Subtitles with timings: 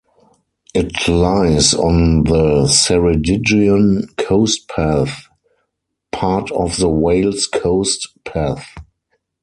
[0.73, 5.27] It lies on the Ceredigion Coast Path,
[6.11, 8.65] part of the Wales Coast Path.